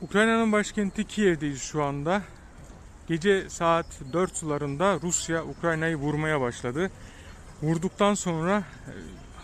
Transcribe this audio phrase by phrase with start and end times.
[0.00, 2.22] Ukrayna'nın başkenti Kiev'deyiz şu anda.
[3.08, 6.90] Gece saat 4 sularında Rusya Ukrayna'yı vurmaya başladı.
[7.62, 8.92] Vurduktan sonra e,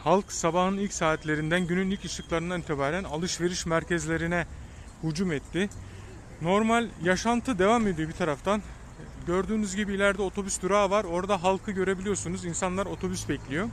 [0.04, 4.46] halk sabahın ilk saatlerinden günün ilk ışıklarından itibaren alışveriş merkezlerine
[5.02, 5.68] hücum etti.
[6.42, 8.62] Normal yaşantı devam ediyor bir taraftan.
[9.26, 11.04] Gördüğünüz gibi ileride otobüs durağı var.
[11.04, 12.44] Orada halkı görebiliyorsunuz.
[12.44, 13.68] İnsanlar otobüs bekliyor.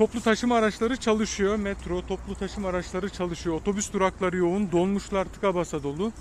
[0.00, 1.56] Toplu taşıma araçları çalışıyor.
[1.56, 3.56] Metro, toplu taşıma araçları çalışıyor.
[3.56, 4.72] Otobüs durakları yoğun.
[4.72, 6.12] Dolmuşlar tıka basa dolu.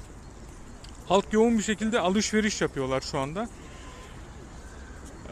[1.07, 3.49] Halk yoğun bir şekilde alışveriş yapıyorlar şu anda.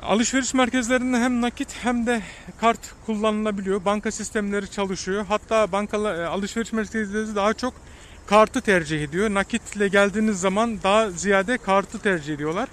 [0.01, 2.21] Alışveriş merkezlerinde hem nakit hem de
[2.59, 3.85] kart kullanılabiliyor.
[3.85, 5.25] Banka sistemleri çalışıyor.
[5.27, 7.73] Hatta bankalar alışveriş merkezleri daha çok
[8.27, 9.33] kartı tercih ediyor.
[9.33, 12.69] Nakitle geldiğiniz zaman daha ziyade kartı tercih ediyorlar.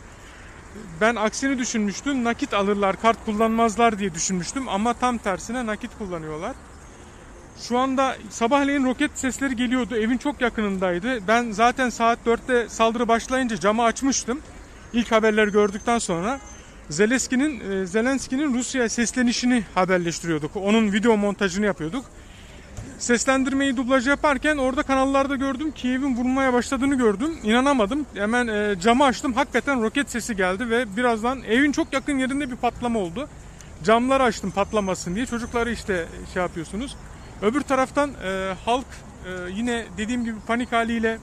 [1.00, 2.24] Ben aksini düşünmüştüm.
[2.24, 6.56] Nakit alırlar, kart kullanmazlar diye düşünmüştüm ama tam tersine nakit kullanıyorlar.
[7.58, 9.96] Şu anda sabahleyin roket sesleri geliyordu.
[9.96, 11.28] Evin çok yakınındaydı.
[11.28, 14.40] Ben zaten saat 4'te saldırı başlayınca camı açmıştım.
[14.92, 16.40] İlk haberleri gördükten sonra
[16.90, 20.56] Zelenski'nin e, Zelenski'nin Rusya'ya seslenişini haberleştiriyorduk.
[20.56, 22.04] Onun video montajını yapıyorduk.
[23.04, 27.38] Seslendirmeyi dublaj yaparken orada kanallarda gördüm Kiev'in vurmaya başladığını gördüm.
[27.42, 28.06] İnanamadım.
[28.14, 29.32] Hemen e, camı açtım.
[29.32, 33.28] Hakikaten roket sesi geldi ve birazdan evin çok yakın yerinde bir patlama oldu.
[33.84, 35.26] Camları açtım patlamasın diye.
[35.26, 36.96] Çocukları işte şey yapıyorsunuz.
[37.42, 38.86] Öbür taraftan e, halk
[39.26, 41.18] e, yine dediğim gibi panik haliyle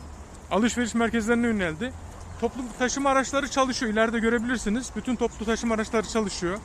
[0.52, 1.94] alışveriş merkezlerine yöneldi.
[2.42, 3.94] Toplu taşıma araçları çalışıyor.
[3.94, 4.92] İleride görebilirsiniz.
[4.96, 6.58] Bütün toplu taşıma araçları çalışıyor.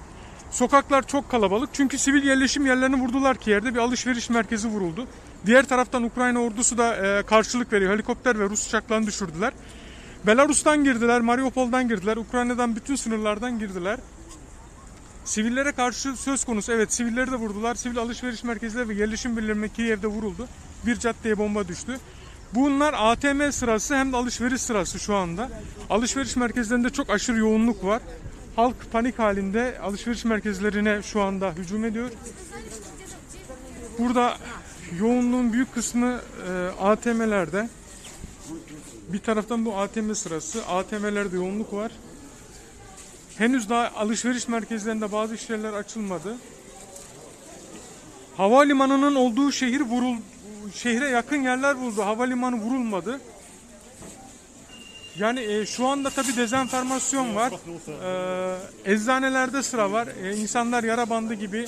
[0.50, 5.06] Sokaklar çok kalabalık çünkü sivil yerleşim yerlerini vurdular ki yerde bir alışveriş merkezi vuruldu.
[5.47, 7.92] Diğer taraftan Ukrayna ordusu da e, karşılık veriyor.
[7.92, 9.53] Helikopter ve Rus uçaklarını düşürdüler.
[10.27, 13.98] Belarus'tan girdiler, Mariupol'dan girdiler, Ukrayna'dan bütün sınırlardan girdiler.
[15.25, 17.75] Sivillere karşı söz konusu evet sivilleri de vurdular.
[17.75, 20.48] Sivil alışveriş merkezleri ve yerleşim birimlerine Kiev'de vuruldu.
[20.86, 21.98] Bir caddeye bomba düştü.
[22.55, 25.50] Bunlar ATM sırası hem de alışveriş sırası şu anda.
[25.91, 28.03] Alışveriş merkezlerinde çok aşırı yoğunluk var.
[28.56, 32.11] Halk panik halinde alışveriş merkezlerine şu anda hücum ediyor.
[33.99, 34.37] Burada
[34.99, 37.69] yoğunluğun büyük kısmı e, ATM'lerde.
[39.09, 40.67] Bir taraftan bu ATM sırası.
[40.67, 41.93] ATM'lerde yoğunluk var.
[43.39, 46.37] Henüz daha alışveriş merkezlerinde bazı işlerler açılmadı.
[48.37, 50.17] Havalimanının olduğu şehir vurul
[50.75, 52.03] şehre yakın yerler vuruldu.
[52.03, 53.21] Havalimanı vurulmadı.
[55.19, 57.53] Yani e, şu anda tabi dezenformasyon var.
[58.84, 60.09] E, eczanelerde sıra var.
[60.22, 61.66] E, insanlar yara bandı gibi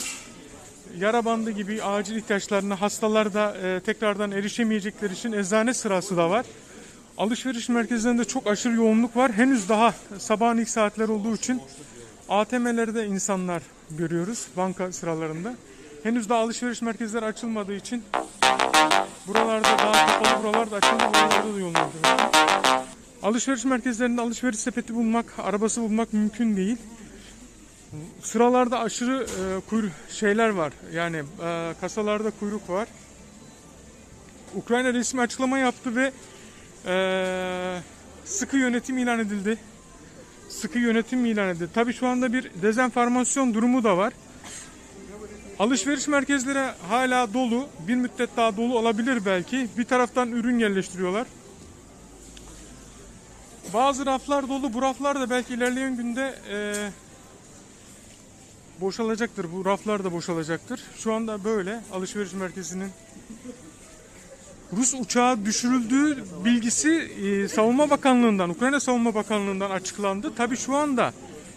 [0.98, 6.46] yara bandı gibi acil ihtiyaçlarına hastalar da e, tekrardan erişemeyecekleri için eczane sırası da var.
[7.18, 9.32] Alışveriş merkezlerinde çok aşırı yoğunluk var.
[9.32, 11.62] Henüz daha sabahın ilk saatler olduğu için
[12.28, 15.54] ATM'lerde insanlar görüyoruz banka sıralarında.
[16.02, 18.04] Henüz daha alışveriş merkezleri açılmadığı için
[19.26, 22.87] buralarda daha kapalı buralarda açıldı buralarda da yoğunluk var.
[23.22, 26.76] Alışveriş merkezlerinde alışveriş sepeti bulmak, arabası bulmak mümkün değil.
[28.22, 30.72] Sıralarda aşırı e, kuyru şeyler var.
[30.92, 32.88] Yani e, kasalarda kuyruk var.
[34.54, 36.12] Ukrayna resmi açıklama yaptı ve
[36.86, 36.94] e,
[38.24, 39.58] sıkı yönetim ilan edildi.
[40.48, 41.68] Sıkı yönetim ilan edildi.
[41.74, 44.12] Tabii şu anda bir dezenformasyon durumu da var.
[45.58, 47.66] Alışveriş merkezleri hala dolu.
[47.88, 49.68] Bir müddet daha dolu olabilir belki.
[49.78, 51.26] Bir taraftan ürün yerleştiriyorlar.
[53.74, 54.72] Bazı raflar dolu.
[54.72, 56.56] Bu raflar da belki ilerleyen günde e,
[58.80, 59.52] boşalacaktır.
[59.52, 60.80] Bu raflar da boşalacaktır.
[60.96, 62.90] Şu anda böyle alışveriş merkezinin
[64.76, 70.34] Rus uçağı düşürüldüğü bilgisi e, Savunma Bakanlığı'ndan, Ukrayna Savunma Bakanlığı'ndan açıklandı.
[70.34, 71.12] Tabi şu anda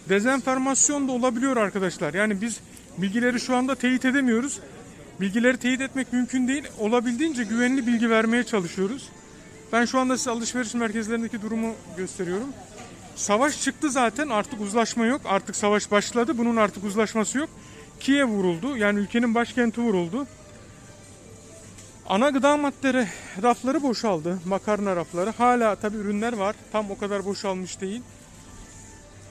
[0.10, 2.14] dezenformasyon da olabiliyor arkadaşlar.
[2.14, 2.60] Yani biz
[2.98, 4.60] bilgileri şu anda teyit edemiyoruz.
[5.22, 6.64] Bilgileri teyit etmek mümkün değil.
[6.80, 9.10] Olabildiğince güvenli bilgi vermeye çalışıyoruz.
[9.72, 12.54] Ben şu anda size alışveriş merkezlerindeki durumu gösteriyorum.
[13.16, 15.22] Savaş çıktı zaten artık uzlaşma yok.
[15.26, 16.38] Artık savaş başladı.
[16.38, 17.50] Bunun artık uzlaşması yok.
[18.00, 18.78] Kiev vuruldu.
[18.78, 20.28] Yani ülkenin başkenti vuruldu.
[22.10, 23.08] Ana gıda maddeleri
[23.44, 24.40] rafları boşaldı.
[24.46, 25.30] Makarna rafları.
[25.30, 26.56] Hala tabi ürünler var.
[26.72, 28.02] Tam o kadar boşalmış değil.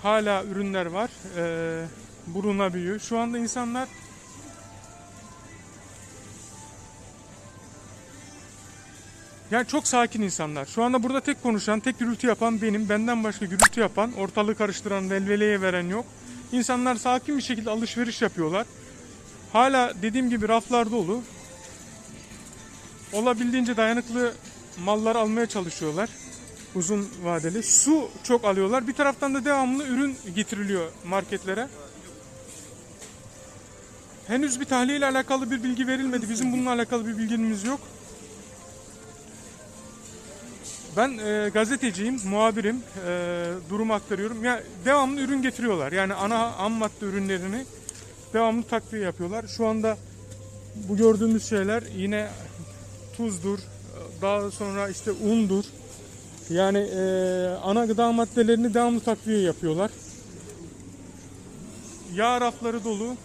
[0.02, 1.10] Hala ürünler var.
[1.36, 1.84] Ee,
[2.26, 2.98] bulunabiliyor.
[3.00, 3.88] Şu anda insanlar
[9.50, 10.66] Yani çok sakin insanlar.
[10.66, 12.88] Şu anda burada tek konuşan, tek gürültü yapan benim.
[12.88, 16.04] Benden başka gürültü yapan, ortalığı karıştıran, velveleye veren yok.
[16.52, 18.66] İnsanlar sakin bir şekilde alışveriş yapıyorlar.
[19.52, 21.22] Hala dediğim gibi raflar dolu.
[23.12, 24.32] Olabildiğince dayanıklı
[24.84, 26.10] mallar almaya çalışıyorlar.
[26.74, 27.62] Uzun vadeli.
[27.62, 28.86] Su çok alıyorlar.
[28.86, 31.68] Bir taraftan da devamlı ürün getiriliyor marketlere.
[34.26, 36.30] Henüz bir tahliye ile alakalı bir bilgi verilmedi.
[36.30, 37.80] Bizim bununla alakalı bir bilgimiz yok.
[40.96, 42.76] Ben e, gazeteciyim, muhabirim,
[43.06, 44.44] e, durum aktarıyorum.
[44.44, 45.92] Ya devamlı ürün getiriyorlar.
[45.92, 47.64] Yani ana ham madde ürünlerini
[48.34, 49.44] devamlı takviye yapıyorlar.
[49.46, 49.96] Şu anda
[50.88, 52.28] bu gördüğümüz şeyler yine
[53.16, 53.58] tuzdur,
[54.22, 55.64] daha sonra işte undur.
[56.50, 57.02] Yani e,
[57.62, 59.90] ana gıda maddelerini devamlı takviye yapıyorlar.
[62.14, 63.16] Yağ rafları dolu.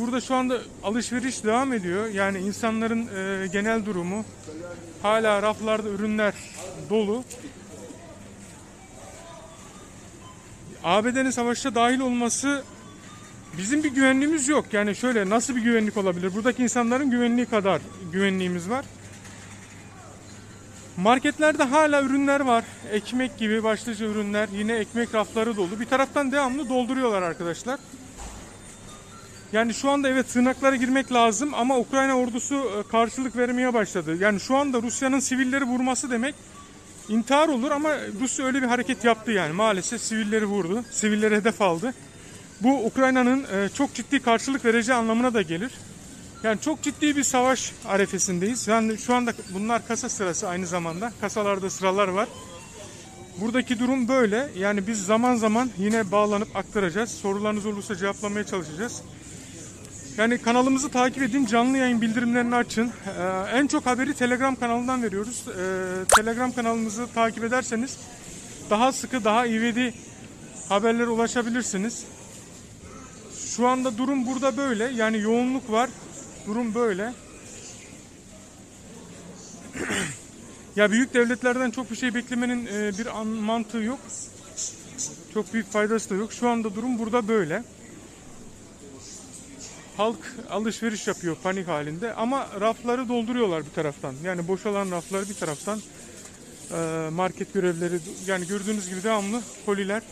[0.00, 2.06] Burada şu anda alışveriş devam ediyor.
[2.06, 4.24] Yani insanların e, genel durumu
[5.02, 6.34] hala raflarda ürünler
[6.90, 7.24] dolu.
[10.84, 12.62] ABD'nin savaşa dahil olması
[13.58, 14.64] bizim bir güvenliğimiz yok.
[14.72, 16.34] Yani şöyle nasıl bir güvenlik olabilir?
[16.34, 17.80] Buradaki insanların güvenliği kadar
[18.12, 18.84] güvenliğimiz var.
[20.96, 22.64] Marketlerde hala ürünler var.
[22.90, 24.48] Ekmek gibi başlıca ürünler.
[24.52, 25.80] Yine ekmek rafları dolu.
[25.80, 27.80] Bir taraftan devamlı dolduruyorlar arkadaşlar.
[29.52, 34.16] Yani şu anda evet sığınaklara girmek lazım ama Ukrayna ordusu e, karşılık vermeye başladı.
[34.20, 36.34] Yani şu anda Rusya'nın sivilleri vurması demek
[37.08, 39.52] intihar olur ama Rusya öyle bir hareket yaptı yani.
[39.52, 40.84] Maalesef sivilleri vurdu.
[40.90, 41.94] Sivilleri hedef aldı.
[42.60, 45.72] Bu Ukrayna'nın e, çok ciddi karşılık vereceği anlamına da gelir.
[46.42, 48.68] Yani çok ciddi bir savaş arefesindeyiz.
[48.68, 51.12] Yani şu anda bunlar kasa sırası aynı zamanda.
[51.20, 52.28] Kasalarda sıralar var.
[53.40, 54.48] Buradaki durum böyle.
[54.58, 57.10] Yani biz zaman zaman yine bağlanıp aktaracağız.
[57.10, 59.02] Sorularınız olursa cevaplamaya çalışacağız.
[60.18, 62.86] Yani kanalımızı takip edin, canlı yayın bildirimlerini açın.
[62.86, 63.22] Ee,
[63.52, 65.44] en çok haberi Telegram kanalından veriyoruz.
[65.48, 67.98] Ee, Telegram kanalımızı takip ederseniz
[68.70, 69.94] daha sıkı, daha ivedi
[70.68, 72.04] haberlere ulaşabilirsiniz.
[73.56, 74.84] Şu anda durum burada böyle.
[74.84, 75.90] Yani yoğunluk var.
[76.46, 77.12] Durum böyle.
[80.76, 83.98] ya büyük devletlerden çok bir şey beklemenin e, bir an, mantığı yok.
[85.34, 86.32] Çok büyük faydası da yok.
[86.32, 87.62] Şu anda durum burada böyle.
[90.00, 94.14] Halk alışveriş yapıyor panik halinde ama rafları dolduruyorlar bir taraftan.
[94.24, 95.80] Yani boşalan rafları bir taraftan
[96.72, 100.02] ee, market görevleri yani gördüğünüz gibi devamlı koliler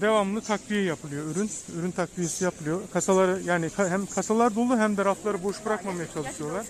[0.00, 1.50] devamlı takviye yapılıyor ürün.
[1.78, 2.80] Ürün takviyesi yapılıyor.
[2.92, 6.66] Kasaları yani hem kasalar dolu hem de rafları boş bırakmamaya çalışıyorlar.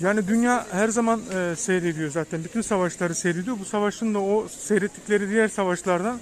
[0.00, 2.44] Yani dünya her zaman e, seyrediyor zaten.
[2.44, 3.58] Bütün savaşları seyrediyor.
[3.58, 6.20] Bu savaşın da o seyrettikleri diğer savaşlardan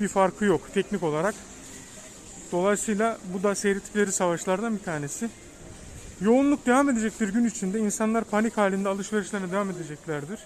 [0.00, 1.34] bir farkı yok teknik olarak.
[2.54, 5.28] Dolayısıyla bu da seyrettikleri savaşlardan bir tanesi.
[6.20, 7.78] Yoğunluk devam edecektir gün içinde.
[7.78, 10.40] İnsanlar panik halinde alışverişlerine devam edeceklerdir.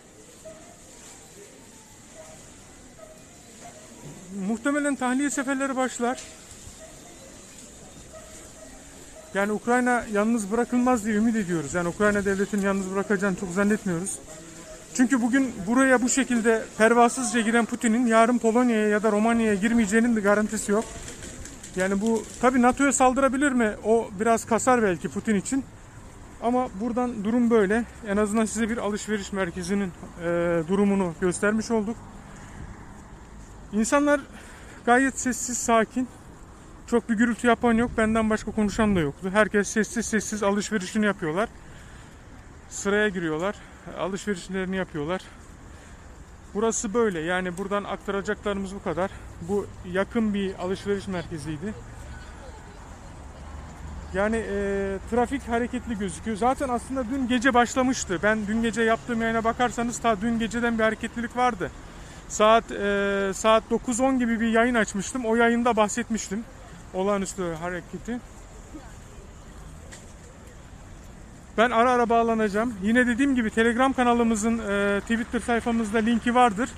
[4.49, 6.23] Muhtemelen tahliye seferleri başlar.
[9.35, 11.75] Yani Ukrayna yalnız bırakılmaz diye ümit ediyoruz.
[11.75, 14.19] Yani Ukrayna devletini yalnız bırakacağını çok zannetmiyoruz.
[14.95, 20.21] Çünkü bugün buraya bu şekilde pervasızca giren Putin'in yarın Polonya'ya ya da Romanya'ya girmeyeceğinin de
[20.21, 20.85] garantisi yok.
[21.79, 23.75] Yani bu tabii NATO'ya saldırabilir mi?
[23.85, 25.65] O biraz kasar belki Putin için.
[26.43, 27.85] Ama buradan durum böyle.
[28.07, 29.93] En azından size bir alışveriş merkezinin
[30.23, 31.97] e, durumunu göstermiş olduk.
[33.73, 34.21] İnsanlar
[34.87, 36.09] gayet sessiz, sakin.
[36.87, 37.91] Çok bir gürültü yapan yok.
[37.97, 39.31] Benden başka konuşan da yoktu.
[39.33, 41.49] Herkes sessiz sessiz alışverişini yapıyorlar.
[42.69, 43.55] Sıraya giriyorlar.
[43.99, 45.23] Alışverişlerini yapıyorlar.
[46.59, 47.21] Burası böyle.
[47.21, 49.11] Yani buradan aktaracaklarımız bu kadar.
[49.43, 51.75] Bu yakın bir alışveriş merkeziydi.
[54.15, 56.37] Yani e, trafik hareketli gözüküyor.
[56.37, 58.19] Zaten aslında dün gece başlamıştı.
[58.23, 61.71] Ben dün gece yaptığım yayına bakarsanız ta dün geceden bir hareketlilik vardı.
[62.29, 65.27] Saat e, saat 9-10 gibi bir yayın açmıştım.
[65.27, 66.45] O yayında bahsetmiştim.
[66.95, 68.19] Olağanüstü hareketi.
[71.59, 72.75] Ben ara ara bağlanacağım.
[72.83, 76.71] Yine dediğim gibi Telegram kanalımızın e, Twitter sayfamızda linki vardır.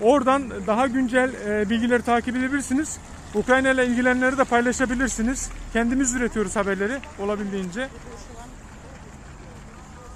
[0.00, 2.98] Oradan daha güncel e, bilgileri takip edebilirsiniz.
[3.34, 5.50] Ukrayna ile ilgilenenleri de paylaşabilirsiniz.
[5.72, 7.88] Kendimiz üretiyoruz haberleri olabildiğince.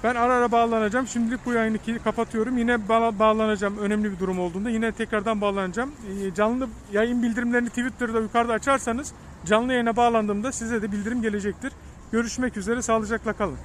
[0.03, 1.07] Ben ara ara bağlanacağım.
[1.07, 2.57] Şimdilik bu yayını kapatıyorum.
[2.57, 4.69] Yine ba- bağlanacağım önemli bir durum olduğunda.
[4.69, 5.91] Yine tekrardan bağlanacağım.
[6.09, 9.13] Ee, Canlı yayın bildirimlerini Twitter'da yukarıda açarsanız
[9.45, 11.73] canlı yayına bağlandığımda size de bildirim gelecektir.
[12.11, 12.81] Görüşmek üzere.
[12.81, 13.57] Sağlıcakla kalın.